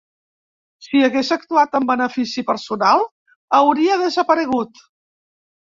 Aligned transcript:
Si 0.85 1.01
hagués 1.07 1.29
actuat 1.35 1.77
en 1.81 1.85
benefici 1.91 2.45
personal, 2.49 3.07
hauria 3.61 4.03
desaparegut. 4.07 4.85